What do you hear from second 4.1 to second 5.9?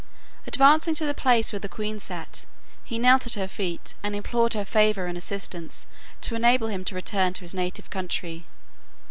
implored her favor and assistance